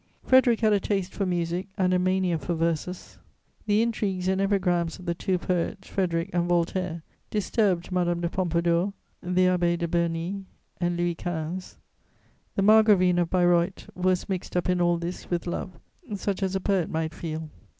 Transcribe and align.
Frederic 0.23 0.61
had 0.61 0.73
a 0.73 0.79
taste 0.79 1.13
for 1.13 1.27
music 1.27 1.67
and 1.77 1.93
a 1.93 1.99
mania 1.99 2.39
for 2.39 2.55
verses. 2.55 3.19
The 3.67 3.83
intrigues 3.83 4.27
and 4.27 4.41
epigrams 4.41 4.97
of 4.97 5.05
the 5.05 5.13
two 5.13 5.37
poets, 5.37 5.87
Frederic 5.89 6.31
and 6.33 6.49
Voltaire, 6.49 7.03
disturbed 7.29 7.91
Madame 7.91 8.21
de 8.21 8.27
Pompadour, 8.27 8.93
the 9.21 9.45
Abbé 9.45 9.77
de 9.77 9.87
Bernis 9.87 10.43
and 10.77 10.97
Louis 10.97 11.13
XV. 11.13 11.77
The 12.55 12.63
Margravine 12.63 13.19
of 13.19 13.29
Bayreuth 13.29 13.91
was 13.93 14.27
mixed 14.27 14.57
up 14.57 14.67
in 14.69 14.81
all 14.81 14.97
this 14.97 15.29
with 15.29 15.45
love, 15.45 15.77
such 16.15 16.41
as 16.41 16.55
a 16.55 16.59
poet 16.59 16.89
might 16.89 17.13
feel. 17.13 17.51